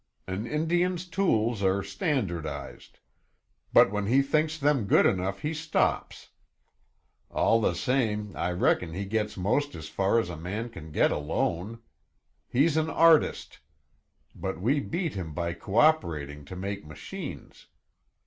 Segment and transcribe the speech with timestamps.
[0.25, 2.97] An Indian's tools are standardized,
[3.71, 6.29] but when he thinks them good enough he stops.
[7.29, 11.11] All the same, I reckon he gets most as far as a man can get
[11.11, 11.83] alone.
[12.49, 13.59] He's an artist,
[14.33, 17.67] but we beat him by cooperating to make machines.